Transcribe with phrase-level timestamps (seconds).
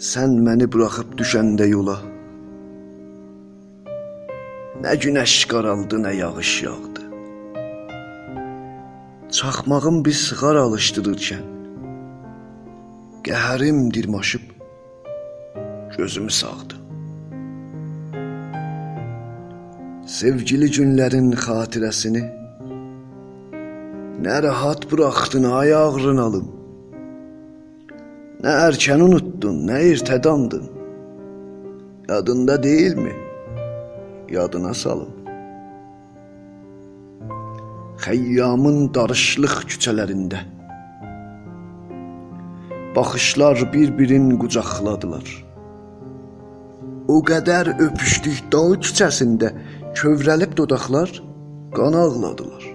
[0.00, 1.98] Sən məni buraxıb düşəndə yola.
[4.80, 7.02] Nə günəş qaraldı, nə yağış yağdı.
[9.36, 11.42] Çaxmağım bir sığar alışdırırkən
[13.26, 14.46] qəhərim dirmaşıb
[15.98, 16.78] gözümü sağdı.
[20.18, 22.24] Sevgili günlərin xatirəsini
[24.24, 26.59] nə rahat buraxdın ay ağrın alım.
[28.40, 30.62] Nə erkən unuttun, nə ertədandın.
[32.08, 33.12] Yadında deyilmi?
[34.32, 35.10] Yadına salın.
[38.00, 40.40] Xəyyamın darışlıq küçələrində
[42.96, 45.28] baxışlar bir-birin qucaqladılar.
[47.12, 49.52] O qədər öpüşdük dağ küçəsində
[50.00, 51.12] kövrəlib dodaqlar
[51.76, 52.69] qan ağladılar.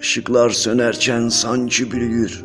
[0.00, 2.38] Işıqlar sönərkən sanki bürüyür.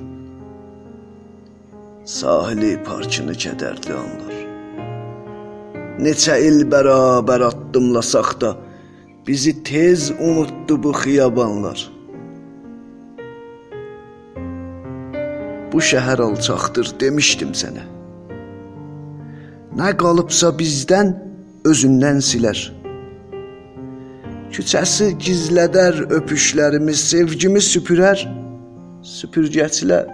[2.04, 4.34] Sahili parçını kədərli anlar.
[6.04, 8.52] Neçə il bərabər addımlasaq da
[9.28, 11.80] bizi tez unutdu bu xiyabanlar.
[15.72, 17.88] Bu şəhər alçaqdır demişdim sənə.
[19.80, 21.16] Nə qalıbsa bizdən
[21.72, 22.75] özündən silər.
[24.56, 28.22] Küçəsi gizlədər öpüşlərimiz, sevgimi süpürər
[29.04, 30.08] süpürgəçilər.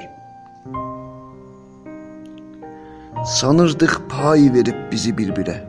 [3.36, 5.60] Sanırdıq pay verib bizi bir-birə.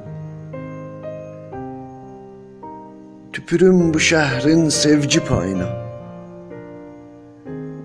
[3.36, 5.68] Tüpürüm bu şəhrin sevgi payına.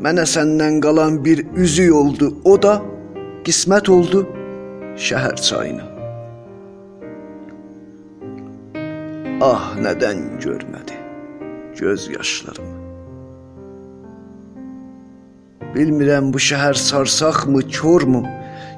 [0.07, 2.79] Mənə səndən qalan bir üzük oldu, o da
[3.43, 4.23] qismət oldu
[4.95, 5.96] şəhər çayına.
[9.37, 10.95] Ah nədən görmədi
[11.77, 12.77] göz yaşlarımı.
[15.75, 18.23] Bilmirəm bu şəhər sarsaqmı, kormu?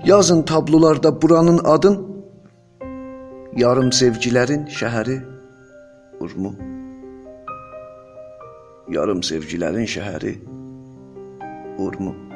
[0.05, 1.97] Yazın tablolarda buranın adın
[3.55, 5.17] Yarım sevgilərin şəhəri
[6.19, 6.51] Urmu.
[8.95, 10.35] Yarım sevgilərin şəhəri
[11.79, 12.28] Urmu.